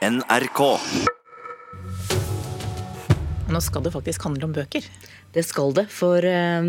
NRK. 0.00 0.80
Nå 3.50 3.58
skal 3.58 3.82
det 3.82 3.90
faktisk 3.90 4.22
handle 4.28 4.46
om 4.46 4.52
bøker. 4.54 4.84
Det 5.34 5.42
skal 5.46 5.72
det, 5.74 5.84
for, 5.90 6.22
eh, 6.26 6.62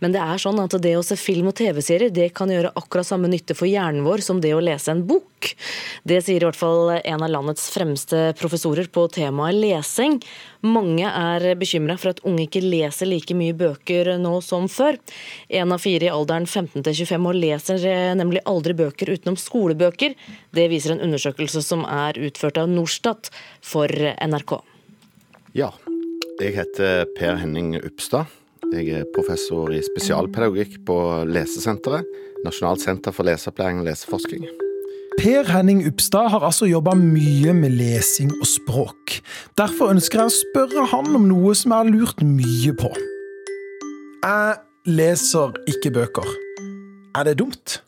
men 0.00 0.12
det 0.12 0.20
er 0.20 0.40
sånn 0.40 0.60
at 0.60 0.74
det 0.80 0.94
å 0.96 1.04
se 1.04 1.16
film 1.20 1.48
og 1.48 1.56
TV-serier 1.56 2.12
det 2.12 2.30
kan 2.36 2.48
gjøre 2.48 2.72
akkurat 2.76 3.08
samme 3.08 3.28
nytte 3.28 3.56
for 3.56 3.68
hjernen 3.68 4.04
vår 4.04 4.22
som 4.24 4.40
det 4.40 4.52
å 4.56 4.60
lese 4.60 4.92
en 4.92 5.02
bok. 5.06 5.50
Det 6.04 6.20
sier 6.24 6.40
i 6.40 6.46
hvert 6.48 6.56
fall 6.56 6.92
en 6.96 7.24
av 7.24 7.32
landets 7.32 7.68
fremste 7.72 8.32
professorer 8.40 8.88
på 8.92 9.06
temaet 9.12 9.56
lesing. 9.56 10.18
Mange 10.64 11.08
er 11.08 11.54
bekymra 11.60 11.98
for 12.00 12.12
at 12.12 12.22
unge 12.24 12.46
ikke 12.46 12.64
leser 12.64 13.08
like 13.08 13.36
mye 13.36 13.56
bøker 13.56 14.14
nå 14.20 14.40
som 14.44 14.68
før. 14.68 14.96
En 15.48 15.72
av 15.72 15.80
fire 15.80 16.08
i 16.08 16.12
alderen 16.12 16.48
15 16.48 16.84
til 16.84 17.04
25 17.04 17.30
år 17.32 17.40
leser 17.40 17.86
nemlig 18.16 18.44
aldri 18.48 18.76
bøker 18.76 19.12
utenom 19.12 19.40
skolebøker. 19.40 20.16
Det 20.52 20.68
viser 20.72 20.96
en 20.96 21.04
undersøkelse 21.08 21.64
som 21.64 21.84
er 21.88 22.20
utført 22.20 22.60
av 22.60 22.68
Norstat 22.68 23.32
for 23.64 23.88
NRK. 23.88 24.60
Ja, 25.52 25.72
jeg 26.40 26.54
heter 26.56 27.04
Per 27.18 27.36
Henning 27.36 27.74
Upstad. 27.84 28.28
Jeg 28.72 28.88
er 28.94 29.08
professor 29.14 29.68
i 29.74 29.80
spesialpedagogikk 29.84 30.78
på 30.88 30.96
Lesesenteret. 31.28 32.06
Nasjonalt 32.46 32.80
senter 32.80 33.12
for 33.12 33.28
leseopplæring 33.28 33.82
og 33.82 33.88
leseforskning. 33.90 34.46
Per 35.20 35.50
Henning 35.50 35.82
Upstad 35.88 36.30
har 36.32 36.46
altså 36.46 36.68
jobba 36.70 36.94
mye 36.96 37.52
med 37.56 37.74
lesing 37.76 38.30
og 38.38 38.46
språk. 38.48 39.18
Derfor 39.60 39.92
ønsker 39.92 40.22
jeg 40.22 40.30
å 40.30 40.36
spørre 40.38 40.86
han 40.94 41.10
om 41.18 41.26
noe 41.28 41.52
som 41.58 41.74
jeg 41.74 41.82
har 41.84 41.92
lurt 41.92 42.24
mye 42.24 42.72
på. 42.78 42.92
Jeg 44.24 44.56
leser 44.88 45.60
ikke 45.68 45.92
bøker. 45.98 46.32
Er 47.20 47.28
det 47.28 47.36
dumt? 47.42 47.82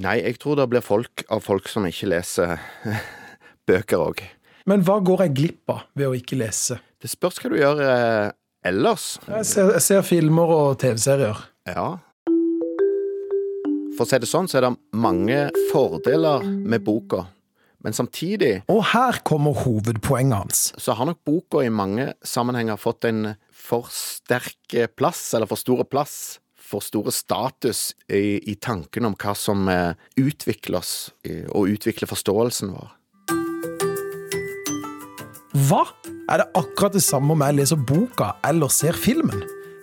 Nei, 0.00 0.18
jeg 0.20 0.36
tror 0.42 0.60
det 0.60 0.68
blir 0.72 0.84
folk 0.84 1.24
av 1.32 1.40
folk 1.44 1.70
som 1.70 1.88
ikke 1.88 2.12
leser 2.12 2.60
bøker 3.70 4.04
òg. 4.10 4.22
Men 4.68 4.84
hva 4.84 5.00
går 5.00 5.26
jeg 5.26 5.36
glipp 5.38 5.72
av 5.72 5.86
ved 5.96 6.10
å 6.10 6.16
ikke 6.18 6.36
lese? 6.42 6.76
Det 7.00 7.08
spørs 7.08 7.38
hva 7.40 7.48
du 7.48 7.56
gjør 7.56 7.78
eh, 7.80 8.30
ellers. 8.68 9.14
Jeg 9.24 9.46
ser, 9.48 9.70
jeg 9.78 9.84
ser 9.86 10.02
filmer 10.04 10.50
og 10.52 10.78
TV-serier. 10.82 11.38
Ja. 11.70 11.86
For 13.96 14.04
å 14.04 14.08
si 14.08 14.20
det 14.20 14.28
sånn, 14.28 14.48
så 14.50 14.60
er 14.60 14.66
det 14.66 14.74
mange 15.00 15.46
fordeler 15.70 16.44
med 16.44 16.84
boka. 16.84 17.24
Men 17.80 17.96
samtidig 17.96 18.58
Og 18.68 18.82
her 18.92 19.22
kommer 19.24 19.56
hovedpoenget 19.56 20.36
hans. 20.36 20.60
så 20.76 20.92
har 20.92 21.08
nok 21.08 21.22
boka 21.24 21.62
i 21.64 21.72
mange 21.72 22.10
sammenhenger 22.20 22.76
fått 22.76 23.08
en 23.08 23.34
for 23.56 23.88
sterk 23.88 24.76
plass, 24.92 25.22
eller 25.32 25.48
for 25.48 25.56
stor 25.56 25.80
plass, 25.88 26.36
for 26.52 26.84
store 26.84 27.12
status 27.16 27.94
i, 28.12 28.36
i 28.44 28.58
tanken 28.60 29.08
om 29.08 29.16
hva 29.16 29.32
som 29.32 29.64
eh, 29.72 29.96
utvikler 30.20 30.82
oss, 30.82 31.14
og 31.48 31.72
utvikler 31.72 32.12
forståelsen 32.12 32.76
vår. 32.76 32.92
Hva? 35.70 35.82
Er 36.30 36.44
det 36.44 36.52
akkurat 36.54 36.94
det 36.94 37.02
samme 37.02 37.34
om 37.34 37.40
jeg 37.42 37.56
leser 37.58 37.78
boka 37.90 38.36
eller 38.46 38.70
ser 38.70 38.94
filmen? 38.94 39.40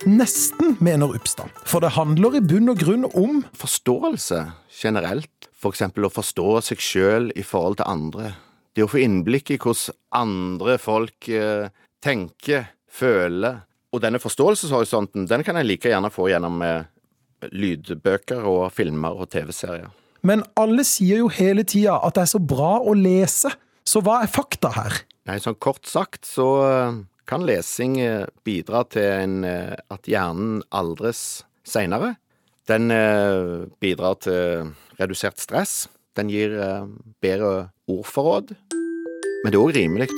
Nesten, 0.07 0.77
mener 0.79 1.11
Upstad. 1.11 1.51
For 1.67 1.83
det 1.83 1.89
handler 1.97 2.37
i 2.37 2.39
bunn 2.39 2.71
og 2.71 2.79
grunn 2.79 3.03
om 3.09 3.41
Forståelse 3.59 4.45
generelt, 4.71 5.49
for 5.51 5.75
eksempel 5.75 6.07
å 6.07 6.11
forstå 6.13 6.61
seg 6.69 6.79
sjøl 6.79 7.27
i 7.35 7.43
forhold 7.43 7.81
til 7.81 7.89
andre. 7.91 8.29
Det 8.71 8.85
å 8.85 8.87
få 8.87 9.01
innblikk 9.03 9.51
i 9.51 9.57
hvordan 9.59 9.97
andre 10.15 10.77
folk 10.79 11.27
eh, 11.27 11.67
tenker, 11.99 12.69
føler. 12.87 13.65
Og 13.91 14.05
denne 14.05 14.23
forståelseshorisonten 14.23 15.27
den 15.27 15.43
kan 15.43 15.59
jeg 15.59 15.67
like 15.67 15.91
gjerne 15.91 16.13
få 16.15 16.29
gjennom 16.31 16.63
eh, 16.63 16.87
lydbøker 17.51 18.47
og 18.47 18.69
filmer 18.77 19.19
og 19.19 19.33
TV-serier. 19.35 19.91
Men 20.23 20.47
alle 20.55 20.87
sier 20.87 21.25
jo 21.25 21.27
hele 21.27 21.67
tida 21.67 21.99
at 21.99 22.15
det 22.15 22.23
er 22.23 22.33
så 22.37 22.39
bra 22.39 22.77
å 22.79 22.95
lese. 22.95 23.51
Så 23.83 23.99
hva 24.05 24.21
er 24.23 24.31
fakta 24.31 24.71
her? 24.79 25.01
Nei, 25.27 25.41
sånn 25.43 25.57
kort 25.59 25.83
sagt 25.89 26.23
så 26.23 26.47
eh, 26.63 26.99
kan 27.27 27.43
lesing 27.43 27.97
eh, 27.99 28.23
bidra 28.47 28.85
til 28.87 29.03
en, 29.03 29.41
eh, 29.43 29.75
at 29.91 30.07
hjernen 30.07 30.61
aldres 30.71 31.43
seinere. 31.67 32.15
Den 32.67 32.91
bidrar 33.79 34.17
til 34.19 34.73
redusert 34.99 35.39
stress. 35.39 35.85
Den 36.19 36.27
gir 36.27 36.51
bedre 37.23 37.69
ordforråd. 37.87 38.49
Men 39.43 39.53
det 39.53 39.55
er 39.55 39.61
òg 39.61 39.71
rimelig 39.77 40.09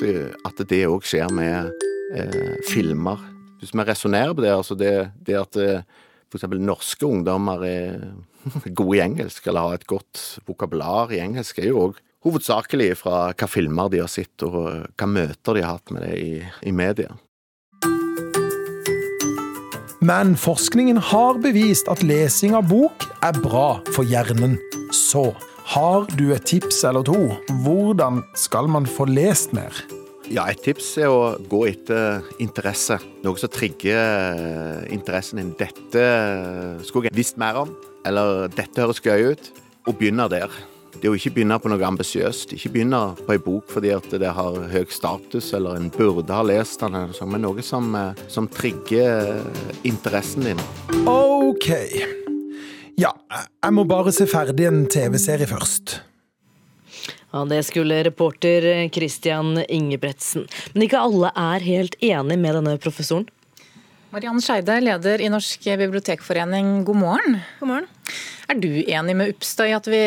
at 0.49 0.61
det 0.71 0.79
òg 0.89 1.05
skjer 1.05 1.29
med 1.29 1.69
eh, 2.17 2.55
filmer. 2.65 3.21
Hvis 3.61 3.75
vi 3.75 3.85
resonnerer 3.85 4.33
på 4.33 4.41
det, 4.41 4.55
altså 4.55 4.77
det, 4.79 4.93
det 5.21 5.37
at 5.37 5.59
f.eks. 5.61 6.47
norske 6.57 7.05
ungdommer 7.05 7.61
er 7.69 8.01
gode 8.79 8.97
i 8.97 9.03
engelsk, 9.03 9.47
eller 9.47 9.67
ha 9.67 9.79
et 9.79 9.87
godt 9.89 10.39
vokabular 10.47 11.13
i 11.15 11.21
engelsk, 11.23 11.59
er 11.59 11.71
jo 11.71 11.87
òg 11.87 11.99
hovedsakelig 12.25 12.93
fra 12.99 13.29
hva 13.31 13.47
filmer 13.47 13.91
de 13.91 14.03
har 14.03 14.11
sett, 14.11 14.43
og 14.43 14.89
hva 14.99 15.09
møter 15.09 15.57
de 15.57 15.65
har 15.65 15.79
hatt 15.79 15.93
med 15.95 16.05
det 16.07 16.15
i, 16.19 16.31
i 16.67 16.75
media. 16.75 17.15
Men 19.99 20.37
forskningen 20.39 20.97
har 21.11 21.41
bevist 21.43 21.89
at 21.91 22.03
lesing 22.07 22.55
av 22.55 22.69
bok 22.71 23.03
er 23.25 23.35
bra 23.43 23.81
for 23.91 24.07
hjernen. 24.07 24.55
Så 24.95 25.27
har 25.75 26.07
du 26.15 26.29
et 26.33 26.47
tips 26.47 26.85
eller 26.87 27.03
to? 27.05 27.19
Hvordan 27.65 28.23
skal 28.39 28.71
man 28.71 28.87
få 28.87 29.09
lest 29.11 29.51
mer? 29.53 29.75
Ja, 30.29 30.43
et 30.45 30.59
tips 30.61 30.91
er 31.01 31.09
å 31.09 31.39
gå 31.49 31.63
etter 31.71 32.21
interesse. 32.43 32.99
Noe 33.25 33.39
som 33.41 33.49
trigger 33.49 33.97
eh, 33.97 34.83
interessen 34.93 35.41
din. 35.41 35.55
Dette 35.57 36.03
skulle 36.85 37.09
jeg 37.09 37.17
visst 37.17 37.39
mer 37.41 37.57
om, 37.63 37.71
eller 38.05 38.45
dette 38.53 38.83
høres 38.83 39.01
gøy 39.01 39.31
ut, 39.33 39.49
og 39.89 39.97
begynne 39.97 40.27
der. 40.29 40.53
Det 40.99 41.09
å 41.09 41.15
ikke 41.17 41.31
begynne 41.33 41.57
på 41.61 41.71
noe 41.71 41.81
ambisiøst. 41.87 42.53
Ikke 42.53 42.69
begynne 42.75 42.99
på 43.17 43.33
ei 43.33 43.41
bok 43.41 43.73
fordi 43.73 43.89
at 43.95 44.05
det 44.21 44.29
har 44.37 44.59
høy 44.69 44.85
status, 44.93 45.49
eller 45.57 45.79
en 45.79 45.89
burde 45.95 46.35
ha 46.35 46.45
lest 46.45 46.85
den, 46.85 46.99
sånn, 47.17 47.33
men 47.33 47.47
noe 47.47 47.65
som, 47.65 47.89
eh, 47.97 48.21
som 48.29 48.49
trigger 48.53 49.33
eh, 49.33 49.79
interessen 49.89 50.45
din. 50.51 50.61
Ok. 51.09 51.71
Ja, 53.01 53.15
jeg 53.33 53.73
må 53.73 53.87
bare 53.89 54.13
se 54.13 54.29
ferdig 54.29 54.69
en 54.69 54.83
TV-serie 54.91 55.49
først. 55.49 55.97
Ja, 57.31 57.45
Det 57.45 57.63
skulle 57.63 58.03
reporter 58.03 58.89
Christian 58.89 59.57
Ingebretsen. 59.69 60.47
Men 60.73 60.87
ikke 60.87 61.01
alle 61.01 61.29
er 61.35 61.65
helt 61.65 61.95
enig 62.01 62.39
med 62.39 62.57
denne 62.57 62.77
professoren. 62.81 63.27
Mariann 64.09 64.41
Skeide, 64.41 64.79
leder 64.81 65.21
i 65.21 65.29
Norsk 65.29 65.67
bibliotekforening, 65.77 66.83
god 66.85 66.97
morgen. 66.97 67.35
God 67.59 67.69
morgen. 67.69 67.89
Er 68.49 68.57
du 68.57 68.71
enig 68.81 69.13
med 69.15 69.35
Upstad 69.35 69.69
i 69.69 69.75
at 69.77 69.85
vi 69.85 69.99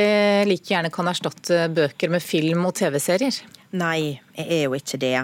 like 0.51 0.67
gjerne 0.67 0.91
kan 0.91 1.07
erstatte 1.07 1.69
bøker 1.71 2.11
med 2.11 2.25
film 2.25 2.67
og 2.67 2.75
TV-serier? 2.75 3.39
Nei, 3.79 4.19
jeg 4.35 4.49
er 4.49 4.65
jo 4.65 4.75
ikke 4.75 4.99
det. 4.99 5.15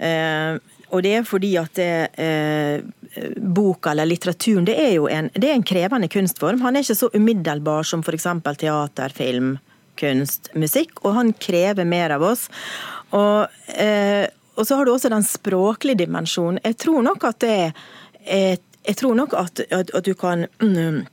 Eh, 0.00 0.56
og 0.88 1.04
det 1.04 1.12
er 1.18 1.28
fordi 1.28 1.52
at 1.60 1.76
det, 1.76 1.90
eh, 2.16 3.28
boka 3.36 3.92
eller 3.92 4.08
litteraturen 4.08 4.64
det 4.64 4.78
er 4.80 4.94
jo 4.96 5.06
en, 5.12 5.28
det 5.34 5.50
er 5.50 5.58
en 5.58 5.66
krevende 5.66 6.08
kunstform. 6.08 6.64
Han 6.64 6.76
er 6.76 6.86
ikke 6.86 6.96
så 6.96 7.12
umiddelbar 7.12 7.84
som 7.84 8.00
f.eks. 8.00 8.26
teater, 8.56 9.12
film, 9.12 9.58
kunst, 10.00 10.50
musikk, 10.58 11.02
og 11.04 11.16
han 11.18 11.32
krever 11.38 11.88
mer 11.88 12.16
av 12.16 12.24
oss. 12.26 12.46
Og, 13.14 13.50
eh, 13.74 14.26
og 14.54 14.66
så 14.66 14.78
har 14.78 14.86
du 14.86 14.94
også 14.94 15.12
den 15.12 15.26
språklige 15.26 16.04
dimensjonen. 16.04 16.62
Jeg 16.64 16.78
tror 16.82 17.02
nok 17.06 17.26
at 17.30 17.42
det 17.44 17.58
er 18.24 18.62
jeg 18.84 18.96
tror 19.00 19.14
nok 19.16 19.32
at, 19.38 19.60
at, 19.72 19.90
at 19.96 20.04
du 20.04 20.12
kan 20.14 20.46
mm, 20.60 21.04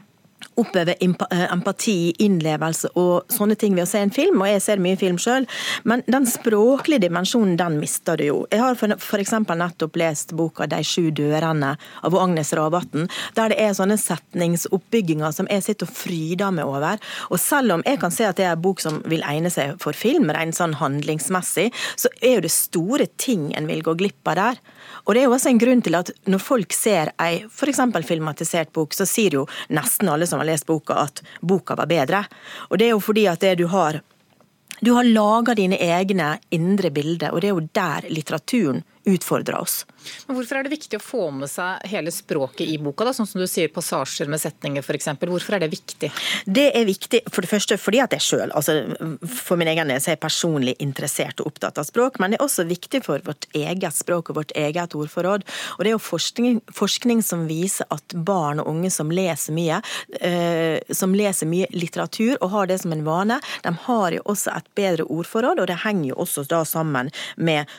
impa- 0.56 1.28
eh, 1.32 1.48
empati, 1.52 2.14
innlevelse 2.20 2.90
og 2.96 3.28
sånne 3.28 3.58
ting 3.58 3.76
ved 3.76 3.86
å 3.86 3.88
se 3.88 4.00
en 4.00 4.12
film, 4.12 4.42
og 4.42 4.48
jeg 4.48 4.62
ser 4.62 4.78
mye 4.78 4.98
film 4.98 5.18
sjøl, 5.18 5.48
men 5.84 6.04
den 6.08 6.26
språklige 6.26 7.02
dimensjonen, 7.02 7.58
den 7.58 7.80
mister 7.80 8.18
du 8.18 8.24
jo. 8.26 8.48
Jeg 8.52 8.60
har 8.60 8.76
eksempel 8.76 9.58
nettopp 9.58 9.96
lest 9.96 10.34
boka 10.34 10.68
'De 10.68 10.84
sju 10.84 11.12
dørene' 11.12 11.78
av 12.04 12.16
Agnes 12.16 12.54
Ravatn, 12.54 13.08
der 13.36 13.50
det 13.50 13.60
er 13.60 13.74
sånne 13.74 13.98
setningsoppbygginger 13.98 15.34
som 15.34 15.48
jeg 15.48 15.64
sitter 15.64 15.88
og 15.88 15.94
fryder 15.94 16.52
meg 16.52 16.66
over. 16.66 17.00
Og 17.32 17.40
selv 17.40 17.72
om 17.72 17.84
jeg 17.86 18.00
kan 18.00 18.12
se 18.12 18.24
at 18.26 18.36
det 18.36 18.46
er 18.46 18.54
en 18.54 18.62
bok 18.62 18.80
som 18.80 19.02
vil 19.06 19.22
egne 19.22 19.52
seg 19.52 19.80
for 19.82 19.94
film, 19.94 20.30
rent 20.30 20.56
sånn 20.56 20.76
handlingsmessig, 20.76 21.72
så 21.96 22.08
er 22.22 22.36
jo 22.36 22.42
det 22.42 22.52
store 22.52 23.08
ting 23.18 23.54
en 23.56 23.68
vil 23.68 23.82
gå 23.82 23.96
glipp 23.98 24.28
av 24.28 24.36
der. 24.36 24.56
Og 25.06 25.14
det 25.14 25.24
er 25.24 25.30
jo 25.30 25.36
også 25.36 25.52
en 25.52 25.62
grunn 25.62 25.82
til 25.86 25.98
at 25.98 26.12
når 26.30 26.44
folk 26.44 26.74
ser 26.76 27.14
ei 27.22 27.44
f.eks. 27.48 27.82
filmatisert 28.08 28.72
bok, 28.74 28.94
så 28.94 29.08
sier 29.10 29.42
jo 29.42 29.48
nesten 29.70 30.10
alle 30.10 30.28
som 30.28 30.42
har 30.42 30.50
lest 30.52 30.68
boka 30.70 31.00
at 31.04 31.24
boka 31.42 31.76
var 31.76 31.90
bedre. 31.90 32.24
Og 32.70 32.80
det 32.80 32.90
er 32.90 32.96
jo 32.96 33.04
fordi 33.04 33.28
at 33.32 33.42
det 33.44 33.58
du 33.62 33.68
har 33.72 34.02
du 34.82 34.96
har 34.96 35.06
laga 35.06 35.54
dine 35.54 35.78
egne 35.78 36.40
indre 36.50 36.90
bilder, 36.90 37.36
og 37.36 37.42
det 37.42 37.52
er 37.52 37.54
jo 37.54 37.68
der 37.78 38.08
litteraturen 38.10 38.80
utfordrer 39.06 39.58
oss. 39.60 39.86
Men 40.28 40.38
Hvorfor 40.38 40.58
er 40.58 40.66
det 40.66 40.74
viktig 40.74 40.98
å 40.98 41.04
få 41.04 41.28
med 41.36 41.50
seg 41.50 41.86
hele 41.92 42.12
språket 42.14 42.70
i 42.70 42.78
boka, 42.82 43.06
da? 43.06 43.14
sånn 43.16 43.30
som 43.30 43.42
du 43.42 43.48
sier 43.50 43.72
passasjer 43.74 44.30
med 44.32 44.42
setninger 44.42 44.86
f.eks. 44.86 45.10
Hvorfor 45.22 45.58
er 45.58 45.64
det 45.64 45.72
viktig? 45.74 46.12
Det 46.46 46.68
er 46.78 46.88
viktig 46.88 47.24
for 47.30 47.46
det 47.46 47.52
første 47.52 47.78
fordi 47.82 48.02
at 48.04 48.16
jeg 48.16 48.26
sjøl, 48.26 48.54
altså 48.58 48.78
for 49.26 49.60
min 49.60 49.72
egen 49.72 49.92
del, 49.92 50.02
er 50.02 50.16
jeg 50.16 50.22
personlig 50.22 50.76
interessert 50.84 51.42
og 51.42 51.52
opptatt 51.52 51.82
av 51.82 51.88
språk, 51.88 52.20
men 52.22 52.34
det 52.34 52.40
er 52.40 52.46
også 52.46 52.66
viktig 52.70 53.04
for 53.06 53.24
vårt 53.26 53.48
eget 53.58 53.98
språk 53.98 54.32
og 54.32 54.42
vårt 54.42 54.56
eget 54.58 54.96
ordforråd. 54.98 55.46
Og 55.78 55.84
det 55.84 55.92
er 55.92 55.96
jo 55.96 56.04
forskning, 56.04 56.62
forskning 56.76 57.24
som 57.26 57.46
viser 57.50 57.90
at 57.94 58.16
barn 58.16 58.62
og 58.62 58.70
unge 58.72 58.92
som 58.94 59.12
leser 59.14 59.56
mye, 59.56 59.82
eh, 60.20 60.80
som 60.96 61.16
leser 61.18 61.50
mye 61.50 61.70
litteratur 61.76 62.38
og 62.40 62.52
har 62.56 62.72
det 62.72 62.82
som 62.84 62.94
en 62.96 63.06
vane, 63.06 63.40
de 63.64 63.74
har 63.86 64.18
jo 64.18 64.26
også 64.34 64.54
et 64.56 64.70
bedre 64.78 65.08
ordforråd, 65.08 65.62
og 65.62 65.70
det 65.70 65.82
henger 65.86 66.12
jo 66.12 66.20
også 66.24 66.46
da 66.50 66.64
sammen 66.68 67.12
med 67.38 67.70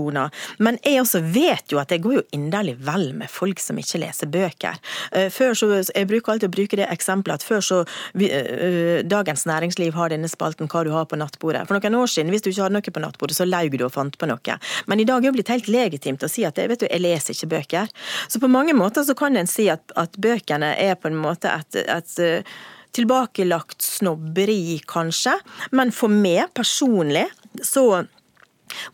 skoleprestasjoner. 0.00 0.30
Men 0.58 0.78
jeg 0.84 1.00
også 1.00 1.20
vet 1.20 1.72
jo 1.72 1.78
at 1.80 1.90
det 1.90 2.00
går 2.02 2.14
jo 2.18 2.22
inderlig 2.32 2.76
vel 2.84 3.12
med 3.14 3.30
folk 3.30 3.60
som 3.60 3.78
ikke 3.78 4.00
leser 4.00 4.30
bøker. 4.30 4.78
Eh, 5.12 5.30
før 5.30 5.54
så, 5.54 5.70
Jeg 5.94 6.06
bruker 6.06 6.32
alltid 6.32 6.48
å 6.48 6.56
bruke 6.56 6.76
det 6.76 6.88
eksempelet 6.90 7.40
at 7.40 7.42
før 7.46 7.60
så 7.60 7.80
uh, 7.84 9.02
Dagens 9.04 9.46
Næringsliv 9.46 9.92
har 9.94 10.10
denne 10.10 10.28
spalten 10.28 10.68
'Hva 10.68 10.84
du 10.84 10.90
har 10.90 11.06
på 11.06 11.16
nattbordet'. 11.16 11.66
For 11.66 11.78
noen 11.78 11.94
år 11.94 12.06
siden, 12.06 12.30
hvis 12.30 12.42
du 12.42 12.50
ikke 12.50 12.62
hadde 12.62 12.74
noe 12.74 12.82
på 12.82 13.00
nattbordet, 13.00 13.36
så 13.36 13.44
laug 13.44 13.76
du 13.76 13.84
og 13.84 13.92
fant 13.92 14.16
på 14.16 14.26
noe. 14.26 14.58
Men 14.86 15.00
i 15.00 15.04
dag 15.04 15.18
er 15.18 15.30
det 15.30 15.32
blitt 15.32 15.48
helt 15.48 15.68
legitimt 15.68 16.22
å 16.22 16.28
si 16.28 16.44
at 16.44 16.56
vet 16.56 16.80
du, 16.80 16.86
jeg 16.86 17.00
leser 17.00 17.34
ikke 17.34 17.54
bøker. 17.56 17.88
Så 18.28 18.40
på 18.40 18.48
mange 18.48 18.74
måter 18.74 19.04
så 19.04 19.14
kan 19.14 19.36
en 19.36 19.46
si 19.46 19.68
at, 19.68 19.82
at 19.96 20.16
bøkene 20.18 20.74
er 20.76 20.94
på 20.94 21.08
en 21.08 21.16
måte 21.16 21.48
et, 21.50 21.76
et 21.76 22.54
tilbakelagt 22.96 23.82
snobberi, 23.82 24.80
kanskje. 24.86 25.36
Men 25.70 25.92
for 25.94 26.12
meg 26.12 26.50
personlig 26.54 27.28
så 27.62 28.04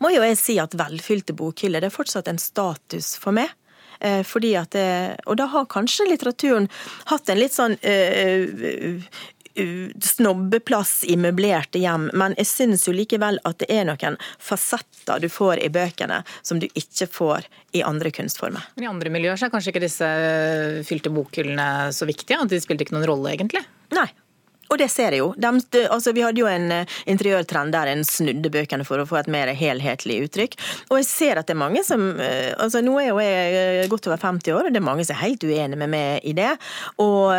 må 0.03 0.11
jo 0.13 0.25
jeg 0.25 0.39
si 0.39 0.57
at 0.61 0.75
velfylte 0.77 1.35
bokhyller 1.37 1.83
det 1.83 1.91
er 1.91 1.97
fortsatt 1.97 2.29
en 2.31 2.41
status 2.41 3.15
for 3.21 3.35
meg. 3.37 3.53
Eh, 3.99 4.21
fordi 4.27 4.53
at 4.59 4.75
det, 4.75 5.17
og 5.25 5.39
da 5.39 5.47
har 5.49 5.69
kanskje 5.71 6.05
litteraturen 6.11 6.69
hatt 7.09 7.31
en 7.33 7.39
litt 7.41 7.55
sånn 7.55 7.77
øh, 7.81 9.07
snobbeplass 10.05 11.03
i 11.09 11.15
møblerte 11.17 11.81
hjem, 11.81 12.11
men 12.13 12.35
jeg 12.37 12.49
syns 12.49 12.85
jo 12.87 12.93
likevel 12.93 13.39
at 13.47 13.57
det 13.63 13.69
er 13.73 13.87
noen 13.89 14.19
fasetter 14.37 15.23
du 15.23 15.29
får 15.33 15.63
i 15.65 15.71
bøkene 15.73 16.19
som 16.45 16.61
du 16.61 16.67
ikke 16.67 17.07
får 17.09 17.47
i 17.77 17.81
andre 17.85 18.11
kunstformer. 18.13 18.69
Men 18.75 18.85
I 18.85 18.91
andre 18.91 19.13
miljøer 19.13 19.39
så 19.39 19.47
er 19.47 19.55
kanskje 19.55 19.73
ikke 19.73 19.85
disse 19.87 20.11
fylte 20.87 21.13
bokhyllene 21.13 21.89
så 21.95 22.05
viktige? 22.09 22.37
At 22.43 22.53
De 22.53 22.61
spilte 22.61 22.85
ikke 22.85 22.97
noen 22.97 23.09
rolle, 23.09 23.33
egentlig? 23.33 23.63
Nei, 23.97 24.07
og 24.67 24.79
det 24.81 24.89
ser 24.91 25.15
jeg 25.15 25.23
jo. 25.23 25.31
De, 25.37 25.51
altså, 25.87 26.13
vi 26.15 26.23
hadde 26.25 26.41
jo 26.41 26.49
en 26.49 26.69
uh, 26.71 26.97
interiørtrend 27.09 27.75
der 27.75 27.91
en 27.91 28.03
snudde 28.07 28.51
bøkene 28.53 28.85
for 28.87 29.01
å 29.01 29.07
få 29.09 29.21
et 29.21 29.31
mer 29.31 29.51
helhetlig 29.57 30.19
uttrykk. 30.27 30.57
Og 30.89 31.01
jeg 31.01 31.09
ser 31.09 31.41
at 31.41 31.49
det 31.49 31.55
er 31.55 31.63
mange 31.63 31.83
som 31.87 32.09
uh, 32.19 32.51
altså 32.57 32.83
Nå 32.85 32.97
er 33.01 33.09
jo 33.09 33.21
jeg 33.23 33.83
uh, 33.85 33.89
godt 33.91 34.09
over 34.11 34.21
50 34.21 34.57
år, 34.57 34.67
og 34.67 34.75
det 34.75 34.81
er 34.81 34.87
mange 34.87 35.07
som 35.07 35.17
er 35.17 35.23
helt 35.25 35.47
uenige 35.47 35.81
med 35.81 35.93
meg 35.93 36.27
i 36.27 36.35
det. 36.37 36.53
Og 37.03 37.33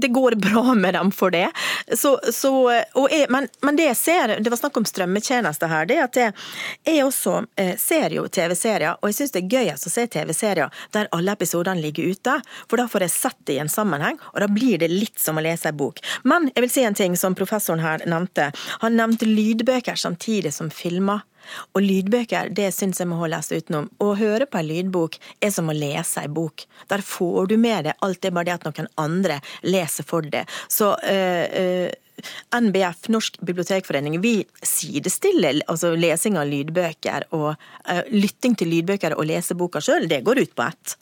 det 0.00 0.08
går 0.08 0.34
bra 0.34 0.74
med 0.74 0.94
dem 0.94 1.12
for 1.12 1.30
det. 1.30 1.50
Så, 1.94 2.20
så, 2.32 2.70
jeg, 3.10 3.26
men, 3.30 3.48
men, 3.62 3.76
det 3.76 3.88
jeg 3.90 3.96
ser, 3.96 4.34
det 4.40 4.52
var 4.52 4.60
snakk 4.60 4.76
om 4.76 4.86
strømmetjenester 4.88 5.70
her, 5.70 5.88
det 5.88 5.98
er 5.98 6.04
at 6.06 6.18
jeg, 6.20 6.34
jeg 6.86 7.04
også 7.06 7.36
eh, 7.60 7.74
ser 7.80 8.14
jo 8.16 8.26
TV-serier, 8.28 8.98
og 9.00 9.10
jeg 9.10 9.18
syns 9.20 9.34
det 9.34 9.42
er 9.44 9.52
gøyest 9.56 9.88
å 9.88 9.92
se 9.92 10.06
TV-serier 10.12 10.82
der 10.94 11.10
alle 11.16 11.36
episodene 11.36 11.82
ligger 11.82 12.12
ute. 12.12 12.36
For 12.68 12.80
da 12.80 12.88
får 12.90 13.06
jeg 13.06 13.14
sett 13.14 13.40
det 13.48 13.56
i 13.56 13.62
en 13.62 13.72
sammenheng, 13.72 14.20
og 14.34 14.42
da 14.44 14.50
blir 14.52 14.80
det 14.82 14.90
litt 14.92 15.20
som 15.22 15.38
å 15.40 15.44
lese 15.56 15.72
ei 15.72 15.76
bok. 15.76 16.02
Men 16.24 16.50
jeg 16.54 16.66
vil 16.66 16.72
si 16.72 16.84
en 16.86 16.94
ting 16.96 17.16
som 17.16 17.34
professoren 17.34 17.82
her 17.84 18.04
nevnte. 18.06 18.52
Han 18.84 18.96
nevnte 18.96 19.28
lydbøker 19.28 19.96
samtidig 19.96 20.54
som 20.54 20.70
filmer. 20.70 21.24
Og 21.78 21.84
lydbøker, 21.84 22.48
det 22.50 22.72
syns 22.74 22.98
jeg 22.98 23.06
må 23.06 23.20
holdes 23.20 23.52
utenom. 23.52 23.86
Å 24.02 24.14
høre 24.18 24.48
på 24.50 24.58
en 24.58 24.66
lydbok 24.66 25.18
er 25.40 25.52
som 25.54 25.70
å 25.70 25.76
lese 25.76 26.24
en 26.26 26.34
bok. 26.34 26.64
Der 26.90 27.04
får 27.06 27.52
du 27.52 27.54
med 27.60 27.86
deg 27.86 28.02
alt, 28.02 28.18
det 28.22 28.32
er 28.32 28.34
bare 28.34 28.48
det 28.48 28.56
at 28.56 28.66
noen 28.66 28.90
andre 28.98 29.38
leser 29.62 30.06
for 30.08 30.26
deg. 30.26 30.50
Så 30.66 30.90
øh, 31.06 31.46
øh, 31.60 32.26
NBF, 32.56 33.06
Norsk 33.14 33.38
bibliotekforening, 33.46 34.18
vi 34.24 34.40
sidestiller 34.62 35.60
altså 35.68 35.92
lesing 35.94 36.38
av 36.40 36.48
lydbøker 36.50 37.28
og 37.36 37.50
uh, 37.52 38.02
lytting 38.10 38.56
til 38.56 38.72
lydbøker 38.72 39.14
og 39.18 39.28
lese 39.28 39.54
boka 39.54 39.82
sjøl. 39.84 40.08
Det 40.08 40.22
går 40.24 40.40
ut 40.46 40.54
på 40.56 40.64
ett. 40.66 40.96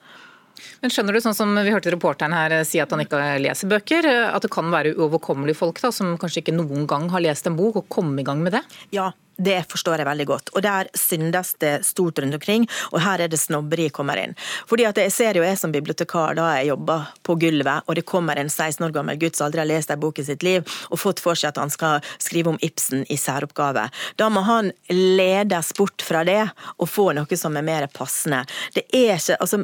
Men 0.83 0.93
skjønner 0.93 1.17
du, 1.17 1.21
sånn 1.25 1.37
som 1.37 1.53
vi 1.57 1.73
hørte 1.75 1.93
reporteren 1.95 2.37
her 2.37 2.57
si 2.69 2.81
at 2.83 2.93
han 2.95 3.03
ikke 3.05 3.21
leser 3.43 3.71
bøker, 3.71 4.09
at 4.29 4.45
det 4.45 4.53
kan 4.55 4.71
være 4.73 4.95
uoverkommelige 4.97 5.59
folk 5.59 5.81
da, 5.83 5.91
som 5.95 6.15
kanskje 6.21 6.45
ikke 6.45 6.57
noen 6.57 6.89
gang 6.91 7.09
har 7.13 7.25
lest 7.25 7.49
en 7.51 7.59
bok, 7.59 7.83
og 7.83 7.91
komme 7.93 8.21
i 8.23 8.27
gang 8.27 8.43
med 8.45 8.57
det? 8.59 8.65
Ja, 8.95 9.11
det 9.37 9.61
forstår 9.71 10.03
jeg 10.03 10.09
veldig 10.09 10.27
godt. 10.29 10.53
Og 10.55 10.65
der 10.65 10.91
syndes 10.99 11.55
det 11.63 11.75
stort 11.87 12.19
rundt 12.23 12.37
omkring, 12.39 12.67
og 12.93 13.01
her 13.05 13.25
er 13.25 13.33
det 13.33 13.41
snobberi 13.41 13.89
kommer 13.95 14.21
inn. 14.21 14.35
Fordi 14.71 14.87
at 14.89 14.99
jeg 15.01 15.13
ser 15.13 15.39
jo 15.39 15.45
jeg 15.45 15.59
som 15.61 15.73
bibliotekar 15.75 16.37
da 16.39 16.51
jeg 16.59 16.71
jobber 16.73 17.09
på 17.27 17.37
gulvet, 17.41 17.87
og 17.87 17.99
det 17.99 18.07
kommer 18.09 18.39
en 18.41 18.51
16 18.51 18.85
år 18.87 18.95
gammel 18.95 19.19
gutt 19.21 19.39
som 19.39 19.49
aldri 19.49 19.65
har 19.65 19.71
lest 19.71 19.91
en 19.91 20.01
bok 20.01 20.21
i 20.21 20.27
sitt 20.27 20.45
liv, 20.47 20.63
og 20.91 21.01
fått 21.01 21.23
for 21.25 21.39
seg 21.39 21.53
at 21.53 21.61
han 21.63 21.73
skal 21.73 22.05
skrive 22.23 22.55
om 22.55 22.61
Ibsen 22.63 23.05
i 23.11 23.19
særoppgave. 23.21 23.89
Da 24.21 24.31
må 24.33 24.45
han 24.47 24.73
ledes 24.91 25.73
bort 25.77 26.05
fra 26.05 26.25
det 26.27 26.43
og 26.79 26.89
få 26.91 27.11
noe 27.17 27.39
som 27.39 27.57
er 27.59 27.67
mer 27.67 27.89
passende. 27.93 28.45
Det 28.75 28.87
er 28.93 29.17
ikke 29.19 29.37
Altså, 29.45 29.59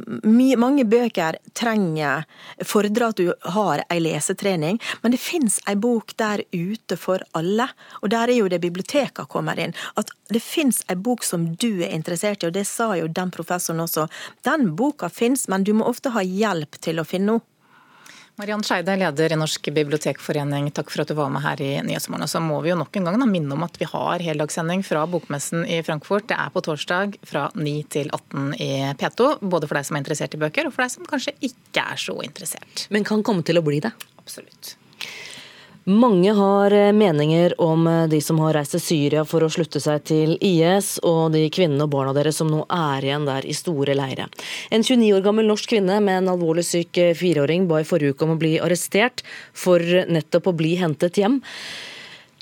mange 0.61 0.84
bøker 0.88 1.37
trenger 1.56 2.25
fordrer 2.67 3.05
at 3.06 3.20
du 3.20 3.31
har 3.55 3.82
ei 3.93 4.00
lesetrening, 4.02 4.81
men 5.02 5.14
det 5.14 5.20
fins 5.22 5.58
ei 5.70 5.76
bok 5.78 6.12
der 6.20 6.43
ute 6.52 6.99
for 7.00 7.22
alle, 7.38 7.69
og 8.00 8.11
der 8.12 8.32
er 8.32 8.40
jo 8.40 8.49
det 8.50 8.61
biblioteket 8.62 9.28
kommer 9.31 9.60
din, 9.61 9.77
at 10.01 10.11
det 10.33 10.43
fins 10.45 10.83
ei 10.91 10.97
bok 10.97 11.25
som 11.27 11.51
du 11.61 11.85
er 11.85 11.95
interessert 11.95 12.43
i, 12.43 12.51
og 12.51 12.57
det 12.57 12.67
sa 12.69 12.93
jo 12.99 13.11
den 13.11 13.33
professoren 13.35 13.85
også. 13.85 14.09
Den 14.47 14.73
boka 14.79 15.11
fins, 15.12 15.47
men 15.49 15.65
du 15.67 15.75
må 15.77 15.89
ofte 15.91 16.12
ha 16.17 16.25
hjelp 16.25 16.81
til 16.81 17.01
å 17.01 17.07
finne 17.07 17.39
henne. 17.39 17.47
Mariann 18.41 18.62
Skeide, 18.65 18.95
leder 18.97 19.35
i 19.35 19.37
Norsk 19.37 19.67
bibliotekforening, 19.77 20.71
takk 20.73 20.89
for 20.89 21.03
at 21.03 21.11
du 21.11 21.17
var 21.19 21.29
med 21.29 21.43
her 21.45 21.61
i 21.61 21.75
Nyhetsmorgen. 21.85 22.31
Så 22.31 22.41
må 22.41 22.62
vi 22.65 22.71
jo 22.71 22.79
nok 22.81 22.97
en 22.97 23.11
gang 23.11 23.19
da, 23.21 23.27
minne 23.29 23.53
om 23.53 23.67
at 23.67 23.77
vi 23.77 23.89
har 23.91 24.25
heldagssending 24.25 24.81
fra 24.87 25.03
Bokmessen 25.11 25.67
i 25.69 25.83
Frankfurt. 25.85 26.25
Det 26.31 26.39
er 26.41 26.55
på 26.55 26.63
torsdag 26.65 27.19
fra 27.29 27.51
9 27.53 27.75
til 27.93 28.09
18 28.09 28.55
i 28.56 28.71
P2. 28.97 29.29
Både 29.43 29.69
for 29.69 29.77
deg 29.77 29.91
som 29.91 29.99
er 29.99 30.05
interessert 30.06 30.39
i 30.39 30.41
bøker, 30.41 30.71
og 30.71 30.73
for 30.73 30.87
deg 30.87 30.95
som 30.95 31.11
kanskje 31.11 31.37
ikke 31.51 31.85
er 31.85 32.01
så 32.01 32.17
interessert. 32.25 32.87
Men 32.89 33.05
kan 33.05 33.27
komme 33.27 33.45
til 33.45 33.61
å 33.61 33.67
bli 33.67 33.83
det. 33.85 33.93
Absolutt. 34.23 34.73
Mange 35.85 36.32
har 36.32 36.71
eh, 36.71 36.93
meninger 36.93 37.61
om 37.61 37.87
eh, 37.87 38.06
de 38.06 38.21
som 38.21 38.38
har 38.44 38.53
reist 38.53 38.75
til 38.77 38.82
Syria 38.85 39.23
for 39.25 39.41
å 39.41 39.49
slutte 39.49 39.81
seg 39.81 40.03
til 40.05 40.35
IS, 40.44 40.99
og 41.09 41.32
de 41.32 41.47
kvinnene 41.49 41.87
og 41.87 41.94
barna 41.94 42.12
deres 42.12 42.37
som 42.37 42.50
nå 42.53 42.67
er 42.69 43.06
igjen 43.06 43.25
der 43.25 43.47
i 43.49 43.56
store 43.56 43.97
leire. 43.97 44.27
En 44.69 44.85
29 44.85 45.15
år 45.17 45.25
gammel 45.25 45.49
norsk 45.49 45.73
kvinne 45.73 45.97
med 46.05 46.21
en 46.21 46.35
alvorlig 46.35 46.67
syk 46.69 47.00
eh, 47.00 47.15
fireåring 47.17 47.65
ba 47.71 47.81
i 47.81 47.88
forrige 47.88 48.12
uke 48.12 48.29
om 48.29 48.35
å 48.35 48.41
bli 48.43 48.59
arrestert 48.61 49.25
for 49.56 49.81
nettopp 49.81 50.53
å 50.53 50.56
bli 50.61 50.75
hentet 50.82 51.17
hjem. 51.23 51.41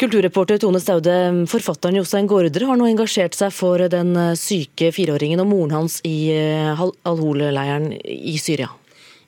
Kulturreporter 0.03 0.59
Tone 0.63 0.83
Staude, 0.83 1.15
forfatteren 1.51 2.01
Jostein 2.01 2.27
Gårdre, 2.31 2.67
har 2.67 2.79
nå 2.79 2.91
engasjert 2.91 3.39
seg 3.39 3.55
for 3.55 3.83
den 3.91 4.15
syke 4.39 4.93
fireåringen 4.95 5.43
og 5.43 5.51
moren 5.51 5.75
hans 5.75 5.99
i 6.07 6.31
Al-Hol-leiren 6.75 7.91
i 8.07 8.39
Syria. 8.39 8.71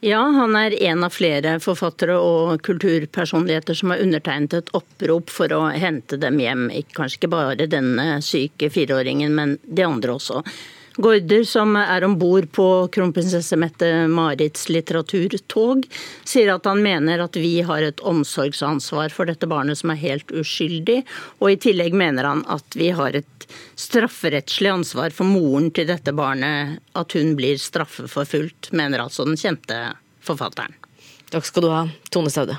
Ja, 0.01 0.21
han 0.33 0.57
er 0.57 0.73
en 0.83 1.05
av 1.05 1.13
flere 1.13 1.59
forfattere 1.61 2.15
og 2.25 2.63
kulturpersonligheter 2.65 3.77
som 3.77 3.93
har 3.93 4.01
undertegnet 4.01 4.55
et 4.57 4.71
opprop 4.77 5.29
for 5.29 5.53
å 5.53 5.67
hente 5.77 6.17
dem 6.23 6.39
hjem. 6.41 6.71
Kanskje 6.97 7.19
ikke 7.21 7.33
bare 7.35 7.67
denne 7.69 8.07
syke 8.25 8.71
fireåringen, 8.73 9.35
men 9.37 9.59
de 9.69 9.85
andre 9.85 10.15
også. 10.17 10.41
Gaarder, 10.97 11.45
som 11.45 11.77
er 11.79 12.05
om 12.05 12.17
bord 12.19 12.49
på 12.53 12.67
kronprinsesse 12.93 13.57
Mette-Marits 13.61 14.67
litteraturtog, 14.73 15.87
sier 16.27 16.51
at 16.55 16.67
han 16.67 16.83
mener 16.83 17.23
at 17.23 17.39
vi 17.39 17.61
har 17.67 17.85
et 17.87 18.03
omsorgsansvar 18.03 19.15
for 19.15 19.31
dette 19.31 19.49
barnet 19.51 19.79
som 19.79 19.93
er 19.95 20.01
helt 20.03 20.35
uskyldig, 20.35 21.03
og 21.39 21.53
i 21.53 21.61
tillegg 21.63 21.95
mener 21.97 22.27
han 22.27 22.43
at 22.51 22.79
vi 22.79 22.91
har 22.97 23.17
et 23.19 23.47
strafferettslig 23.79 24.73
ansvar 24.73 25.15
for 25.15 25.31
moren 25.31 25.71
til 25.75 25.89
dette 25.91 26.15
barnet, 26.17 26.81
at 26.99 27.19
hun 27.19 27.37
blir 27.39 27.61
straffeforfulgt, 27.61 28.73
mener 28.75 29.07
altså 29.07 29.29
den 29.29 29.39
kjente 29.41 29.79
forfatteren. 30.27 30.75
Takk 31.31 31.47
skal 31.47 31.65
du 31.65 31.71
ha, 31.71 31.87
Tone 32.11 32.35
Staude. 32.35 32.59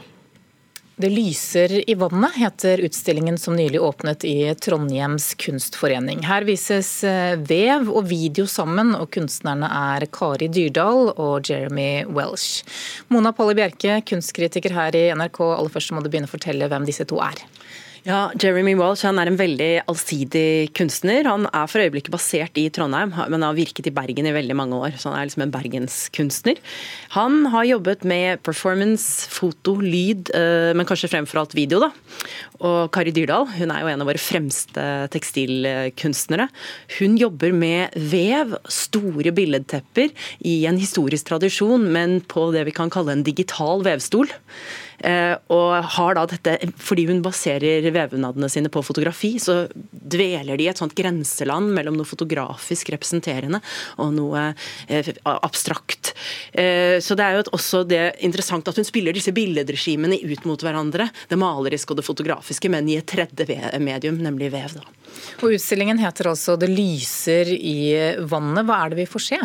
Det 1.01 1.09
lyser 1.09 1.89
i 1.89 1.93
vannet, 1.95 2.35
heter 2.35 2.77
utstillingen 2.77 3.37
som 3.37 3.55
nylig 3.55 3.81
åpnet 3.81 4.23
i 4.23 4.55
Trondheims 4.55 5.33
kunstforening. 5.33 6.19
Her 6.27 6.45
vises 6.45 6.91
eh, 7.07 7.33
vev 7.41 7.89
og 7.89 8.05
video 8.11 8.45
sammen, 8.45 8.93
og 8.93 9.09
kunstnerne 9.15 9.65
er 9.95 10.05
Kari 10.13 10.51
Dyrdal 10.53 11.09
og 11.15 11.49
Jeremy 11.49 12.03
Welsh. 12.05 12.61
Mona 13.09 13.31
Polly 13.33 13.57
Bjerke, 13.57 13.97
kunstkritiker 14.05 14.75
her 14.77 14.99
i 14.99 15.07
NRK, 15.17 15.41
aller 15.55 15.73
først 15.73 15.95
må 15.95 16.05
du 16.05 16.11
begynne 16.11 16.29
å 16.29 16.35
fortelle 16.35 16.69
hvem 16.69 16.85
disse 16.85 17.07
to 17.09 17.17
er. 17.25 17.41
Ja, 18.01 18.31
Jeremy 18.33 18.71
Walsh 18.79 19.05
han 19.05 19.19
er 19.21 19.29
en 19.29 19.37
veldig 19.37 19.83
allsidig 19.85 20.71
kunstner. 20.73 21.27
Han 21.29 21.43
er 21.45 21.67
for 21.69 21.83
øyeblikket 21.83 22.09
basert 22.09 22.55
i 22.57 22.63
Trondheim, 22.73 23.11
men 23.29 23.45
har 23.45 23.53
virket 23.53 23.91
i 23.91 23.93
Bergen 23.93 24.25
i 24.25 24.33
veldig 24.33 24.55
mange 24.57 24.79
år. 24.79 24.95
Så 24.97 25.11
han 25.11 25.19
er 25.19 25.29
liksom 25.29 25.43
en 25.45 25.53
bergenskunstner. 25.53 26.57
Han 27.13 27.45
har 27.53 27.69
jobbet 27.69 28.01
med 28.09 28.41
performance, 28.41 29.29
foto, 29.29 29.75
lyd, 29.85 30.33
eh, 30.33 30.73
men 30.73 30.89
kanskje 30.89 31.11
fremfor 31.13 31.43
alt 31.43 31.53
video. 31.53 31.77
da. 31.85 31.91
Og 32.65 32.89
Kari 32.89 33.13
Dyrdal 33.13 33.45
hun 33.59 33.69
er 33.69 33.85
jo 33.85 33.93
en 33.93 34.01
av 34.01 34.09
våre 34.09 34.17
fremste 34.17 34.87
tekstilkunstnere. 35.13 36.49
Hun 36.97 37.21
jobber 37.21 37.53
med 37.53 37.93
vev, 37.93 38.57
store 38.65 39.29
billedtepper, 39.29 40.09
i 40.41 40.65
en 40.65 40.81
historisk 40.81 41.29
tradisjon, 41.29 41.85
men 41.93 42.21
på 42.21 42.49
det 42.49 42.65
vi 42.65 42.73
kan 42.73 42.89
kalle 42.89 43.13
en 43.13 43.27
digital 43.29 43.85
vevstol. 43.85 44.25
Eh, 45.01 45.33
og 45.53 45.85
har 45.95 46.17
da 46.17 46.25
dette, 46.29 46.57
Fordi 46.77 47.07
hun 47.09 47.21
baserer 47.25 47.87
vevnadene 47.93 48.49
sine 48.51 48.69
på 48.71 48.83
fotografi, 48.85 49.33
så 49.41 49.65
dveler 49.91 50.59
de 50.59 50.67
i 50.67 50.69
et 50.71 50.77
sånt 50.77 50.95
grenseland 50.97 51.71
mellom 51.73 51.97
noe 51.97 52.07
fotografisk 52.07 52.91
representerende 52.93 53.61
og 54.01 54.13
noe 54.15 54.43
eh, 54.87 55.11
abstrakt. 55.23 56.13
Eh, 56.53 56.99
så 57.01 57.17
det 57.17 57.25
er 57.25 57.39
jo 57.39 57.45
også 57.57 57.83
det 57.89 58.03
interessant 58.25 58.67
at 58.69 58.77
hun 58.77 58.87
spiller 58.87 59.15
disse 59.15 59.33
billedregimene 59.35 60.21
ut 60.21 60.45
mot 60.49 60.61
hverandre. 60.61 61.09
Det 61.31 61.39
maleriske 61.39 61.95
og 61.95 62.01
det 62.01 62.07
fotografiske, 62.07 62.71
men 62.71 62.89
i 62.89 62.99
et 62.99 63.09
tredje 63.09 63.47
medium, 63.81 64.21
nemlig 64.21 64.51
vev. 64.53 64.77
da. 64.77 64.85
Og 65.41 65.57
Utstillingen 65.57 65.99
heter 65.99 66.31
altså 66.31 66.57
'Det 66.57 66.69
lyser 66.69 67.51
i 67.51 68.17
vannet'. 68.21 68.65
Hva 68.65 68.85
er 68.85 68.89
det 68.89 69.01
vi 69.01 69.09
får 69.09 69.27
se? 69.27 69.39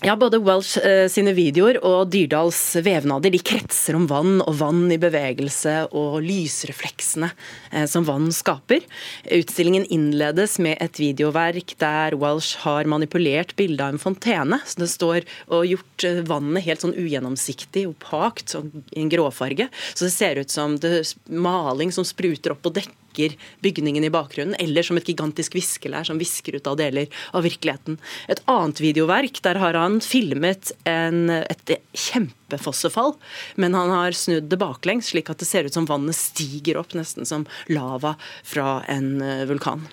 Ja, 0.00 0.16
Både 0.16 0.38
Welsh 0.38 0.78
eh, 0.86 1.08
sine 1.10 1.32
videoer 1.34 1.80
og 1.82 2.12
Dyrdals 2.12 2.60
vevnader 2.86 3.32
de 3.34 3.40
kretser 3.42 3.96
om 3.98 4.04
vann 4.06 4.36
og 4.44 4.54
vann 4.60 4.84
i 4.94 4.98
bevegelse 5.00 5.72
og 5.90 6.20
lysrefleksene 6.22 7.32
eh, 7.72 7.82
som 7.90 8.06
vann 8.06 8.28
skaper. 8.30 8.86
Utstillingen 9.34 9.88
innledes 9.90 10.54
med 10.62 10.78
et 10.84 11.00
videoverk 11.02 11.74
der 11.82 12.14
Welsh 12.22 12.62
har 12.62 12.86
manipulert 12.86 13.56
bildet 13.58 13.82
av 13.88 13.96
en 13.96 14.04
fontene. 14.04 14.60
så 14.62 14.84
Det 14.84 14.90
står 14.92 15.26
og 15.48 15.66
gjort 15.66 16.06
eh, 16.06 16.22
vannet 16.30 16.68
helt 16.68 16.86
sånn 16.86 16.94
ugjennomsiktig, 16.94 17.88
opakt, 17.90 18.54
sånn, 18.54 18.70
i 18.94 19.02
en 19.02 19.10
gråfarge. 19.10 19.66
Så 19.96 20.06
det 20.06 20.14
ser 20.14 20.38
ut 20.38 20.54
som 20.54 20.78
det 20.78 21.02
maling 21.26 21.90
som 21.90 22.06
spruter 22.06 22.54
opp 22.54 22.62
på 22.62 22.76
dekket 22.78 22.94
dekker 23.18 23.36
bygningen 23.60 24.04
i 24.04 24.10
bakgrunnen, 24.10 24.54
eller 24.58 24.82
som 24.82 24.96
et 24.96 25.08
gigantisk 25.08 25.54
viskelær 25.54 26.06
som 26.06 26.18
visker 26.18 26.56
ut 26.56 26.66
av 26.66 26.76
deler 26.78 27.08
av 27.32 27.42
virkeligheten. 27.42 27.98
Et 28.28 28.40
annet 28.46 28.80
videoverk, 28.80 29.42
der 29.42 29.58
har 29.58 29.74
han 29.74 30.00
filmet 30.00 30.72
en, 30.84 31.30
et 31.30 31.74
kjempefossefall, 31.92 33.16
men 33.56 33.74
han 33.74 33.90
har 33.90 34.12
snudd 34.12 34.48
det 34.50 34.60
baklengs, 34.60 35.10
slik 35.12 35.30
at 35.30 35.38
det 35.38 35.48
ser 35.48 35.66
ut 35.66 35.74
som 35.74 35.88
vannet 35.88 36.16
stiger 36.16 36.78
opp, 36.78 36.94
nesten 36.94 37.26
som 37.26 37.46
lava 37.68 38.16
fra 38.44 38.82
en 38.88 39.20
eh, 39.22 39.44
vulkan. 39.48 39.86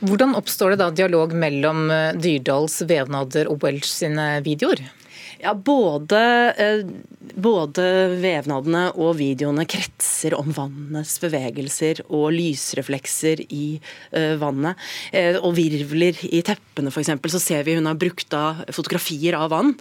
Hvordan 0.00 0.32
oppstår 0.38 0.72
det 0.72 0.80
da 0.80 0.88
dialog 0.94 1.34
mellom 1.36 1.90
eh, 1.92 2.16
Dyrdals 2.16 2.80
vevnader 2.88 3.50
og 3.50 3.60
Welch 3.66 3.90
sine 3.90 4.38
videoer? 4.46 4.86
Ja, 5.40 5.54
både, 5.54 6.18
eh, 6.52 6.82
både, 7.34 7.84
vevnadene 8.20 8.90
og 8.92 9.14
videoene 9.16 9.64
kretser 9.64 10.36
om 10.36 10.52
vannets 10.52 11.14
bevegelser 11.22 12.02
og 12.10 12.26
lysreflekser 12.36 13.40
i 13.48 13.78
uh, 14.12 14.36
vannet. 14.42 14.76
Uh, 15.14 15.40
og 15.40 15.54
virvler 15.56 16.20
i 16.28 16.42
teppene, 16.44 16.92
f.eks. 16.92 17.14
Så 17.32 17.40
ser 17.40 17.64
vi 17.64 17.78
hun 17.78 17.88
har 17.88 17.96
brukt 17.96 18.36
av 18.36 18.66
fotografier 18.68 19.38
av 19.38 19.52
vann 19.54 19.74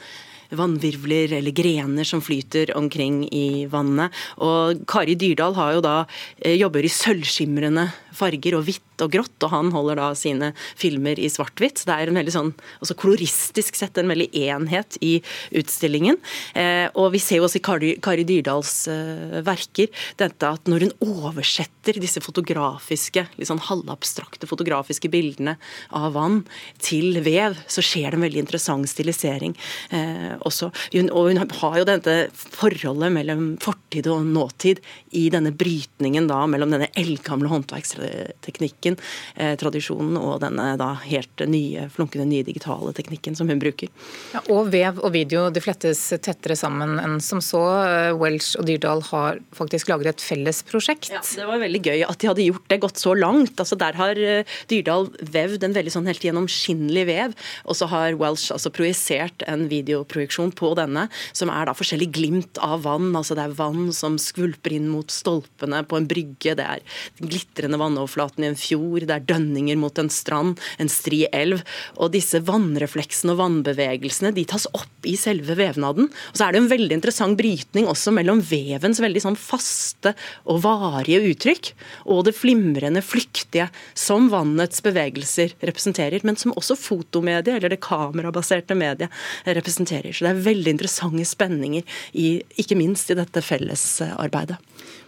vannvirvler 0.50 1.36
eller 1.38 1.54
grener 1.54 2.08
som 2.08 2.24
flyter 2.26 2.72
omkring 2.78 3.22
i 3.30 3.68
vannet. 3.70 4.16
Og 4.42 4.80
Kari 4.90 5.14
Dyrdal 5.20 5.54
jo 5.76 5.84
da 5.86 5.98
jobber 6.42 6.88
i 6.88 6.90
sølvskimrende 6.90 7.84
farger 8.18 8.58
og 8.58 8.66
hvitt 8.66 8.89
og 9.06 9.14
grått, 9.14 9.38
og 9.46 9.54
han 9.54 9.72
holder 9.74 10.00
da 10.00 10.10
sine 10.18 10.52
filmer 10.80 11.20
i 11.20 11.30
svart-hvitt. 11.32 11.84
Det 11.88 11.96
er 11.96 12.12
en 12.12 12.20
veldig 12.20 12.36
sånn, 12.36 12.54
også 12.84 12.98
koloristisk 13.00 13.78
sett 13.80 13.98
en 14.00 14.12
veldig 14.12 14.30
enhet 14.46 15.00
i 15.06 15.18
utstillingen. 15.60 16.20
Eh, 16.58 16.88
og 16.94 17.14
vi 17.16 17.22
ser 17.24 17.40
jo 17.40 17.48
også 17.48 17.60
i 17.60 17.66
Kari, 17.66 17.92
Kari 18.04 18.26
Dyrdals 18.28 18.74
eh, 18.92 19.40
verker 19.46 19.90
dette 20.20 20.50
at 20.50 20.70
når 20.70 20.88
hun 20.88 21.22
oversetter 21.24 22.00
disse 22.02 22.22
fotografiske, 22.24 23.26
litt 23.38 23.50
sånn 23.50 23.64
halvabstrakte 23.70 24.50
fotografiske 24.50 25.12
bildene 25.12 25.56
av 25.96 26.14
vann 26.18 26.42
til 26.84 27.20
vev, 27.26 27.58
så 27.68 27.84
skjer 27.86 28.12
det 28.12 28.20
en 28.20 28.26
veldig 28.28 28.44
interessant 28.44 28.90
stilisering 28.90 29.56
eh, 29.96 30.36
også. 30.48 30.72
Hun, 30.96 31.12
og 31.14 31.32
hun 31.32 31.42
har 31.62 31.80
jo 31.80 31.88
dette 31.88 32.18
forholdet 32.34 33.14
mellom 33.16 33.46
fortid 33.62 34.10
og 34.12 34.26
nåtid 34.28 34.82
i 35.18 35.28
denne 35.34 35.52
brytningen 35.56 36.30
da 36.30 36.44
mellom 36.50 36.74
denne 36.74 36.90
eldgamle 37.00 37.52
håndverksteknikken 37.52 38.89
teknikken, 38.90 38.98
eh, 39.36 39.56
tradisjonen 39.58 40.18
og 40.18 40.42
denne 40.42 40.78
da 40.78 40.94
helt 41.04 41.44
nye, 41.48 41.90
flunkende 41.90 42.28
nye 42.28 42.44
digitale 42.44 42.94
teknikken 42.94 43.36
som 43.36 43.48
hun 43.50 43.60
bruker. 43.60 43.90
Ja, 44.34 44.42
og 44.50 44.72
vev 44.72 45.00
og 45.04 45.14
video 45.14 45.50
de 45.50 45.62
flettes 45.62 46.00
tettere 46.22 46.56
sammen 46.56 47.00
enn 47.00 47.20
som 47.22 47.40
så. 47.40 47.62
Eh, 47.86 48.14
Welsh 48.14 48.58
og 48.60 48.66
Dyrdal 48.66 49.02
har 49.12 49.40
faktisk 49.54 49.90
laget 49.90 50.08
et 50.08 50.22
felles 50.22 50.64
prosjekt. 50.64 51.12
Ja, 51.12 51.22
Det 51.22 51.48
var 51.48 51.60
veldig 51.60 51.82
gøy 51.82 52.10
at 52.10 52.20
de 52.20 52.28
hadde 52.28 52.46
gjort 52.46 52.68
det, 52.68 52.80
gått 52.80 52.98
så 52.98 53.16
langt. 53.18 53.56
Altså 53.58 53.78
Der 53.78 53.94
har 53.94 54.12
eh, 54.18 54.44
Dyrdal 54.68 55.10
vevd 55.22 55.64
en 55.64 55.74
veldig 55.74 55.92
sånn 55.92 56.08
helt 56.08 56.22
gjennomskinnelig 56.22 57.06
vev, 57.06 57.36
og 57.66 57.76
så 57.76 57.88
har 57.88 58.18
Welsh 58.20 58.52
altså 58.52 58.70
projisert 58.70 59.44
en 59.48 59.68
videoprojeksjon 59.70 60.52
på 60.52 60.76
denne, 60.76 61.10
som 61.34 61.50
er 61.50 61.66
da 61.66 61.74
forskjellig 61.74 62.12
glimt 62.12 62.58
av 62.58 62.84
vann. 62.84 63.16
altså 63.16 63.36
Det 63.36 63.44
er 63.44 63.58
vann 63.58 63.92
som 63.94 64.18
skvulper 64.18 64.74
inn 64.74 64.90
mot 64.90 65.10
stolpene 65.10 65.84
på 65.88 65.98
en 65.98 66.08
brygge, 66.08 66.56
det 66.56 66.66
er 66.66 66.80
glitrende 67.20 67.80
vannoverflaten 67.80 68.44
i 68.44 68.50
en 68.50 68.60
fjord 68.60 68.79
fjord, 68.80 69.08
det 69.08 69.16
er 69.16 69.26
dønninger 69.28 69.78
mot 69.80 69.98
en 70.00 70.10
strand, 70.12 70.60
en 70.80 70.92
stri 70.92 71.26
elv. 71.36 71.62
Og 72.00 72.14
disse 72.14 72.40
vannrefleksene 72.46 73.34
og 73.34 73.42
vannbevegelsene 73.42 74.32
de 74.36 74.46
tas 74.48 74.68
opp 74.74 75.08
i 75.08 75.16
selve 75.20 75.56
vevnaden. 75.60 76.10
Og 76.10 76.38
så 76.38 76.48
er 76.48 76.56
det 76.56 76.64
en 76.64 76.72
veldig 76.72 76.98
interessant 76.98 77.38
brytning 77.40 77.90
også 77.90 78.14
mellom 78.16 78.42
vevens 78.42 79.02
veldig 79.04 79.24
sånn 79.24 79.40
faste 79.40 80.16
og 80.50 80.62
varige 80.64 81.22
uttrykk, 81.30 81.72
og 82.10 82.26
det 82.28 82.36
flimrende, 82.38 83.04
flyktige 83.06 83.70
som 83.98 84.30
vannets 84.32 84.84
bevegelser 84.86 85.56
representerer, 85.66 86.24
men 86.28 86.38
som 86.40 86.56
også 86.58 86.78
fotomediet, 86.80 87.56
eller 87.58 87.74
det 87.74 87.82
kamerabaserte 87.84 88.78
mediet, 88.78 89.14
representerer. 89.48 90.14
Så 90.14 90.26
det 90.26 90.34
er 90.34 90.44
veldig 90.50 90.76
interessante 90.76 91.28
spenninger, 91.28 91.86
i, 92.14 92.40
ikke 92.62 92.78
minst 92.80 93.12
i 93.12 93.18
dette 93.18 93.44
fellesarbeidet. 93.44 94.60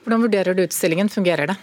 Hvordan 0.01 0.24
vurderer 0.25 0.58
du 0.58 0.63
utstillingen? 0.66 1.12
Fungerer 1.13 1.51
det? 1.51 1.60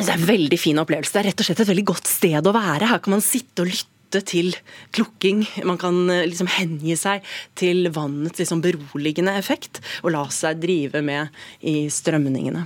Det 0.00 0.08
er 0.08 0.16
en 0.16 0.28
veldig 0.28 0.56
fin 0.60 0.80
opplevelse. 0.80 1.12
Det 1.12 1.20
er 1.20 1.26
rett 1.30 1.42
og 1.42 1.46
slett 1.46 1.62
et 1.64 1.70
veldig 1.70 1.86
godt 1.90 2.08
sted 2.08 2.46
å 2.46 2.54
være. 2.56 2.88
Her 2.88 3.00
kan 3.04 3.14
man 3.16 3.24
sitte 3.24 3.64
og 3.64 3.68
lytte 3.68 4.22
til 4.26 4.54
klukking. 4.96 5.42
Man 5.68 5.78
kan 5.80 5.98
eh, 6.10 6.24
liksom 6.30 6.48
hengi 6.50 6.96
seg 6.98 7.26
til 7.58 7.90
vannets 7.94 8.40
liksom 8.40 8.62
beroligende 8.64 9.36
effekt, 9.38 9.82
og 10.00 10.14
la 10.16 10.24
seg 10.32 10.62
drive 10.62 11.04
med 11.04 11.28
i 11.60 11.84
strømningene. 11.92 12.64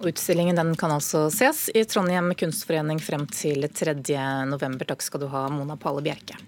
Utstillingen 0.00 0.56
den 0.56 0.72
kan 0.80 0.94
altså 0.94 1.26
ses 1.34 1.66
i 1.76 1.84
Trondheim 1.84 2.32
kunstforening 2.40 3.02
frem 3.04 3.28
til 3.28 3.68
3.11. 3.68 4.80
Takk 4.88 5.04
skal 5.04 5.26
du 5.26 5.28
ha, 5.34 5.44
Mona 5.52 5.76
Palle 5.76 6.06
Bjerke. 6.06 6.40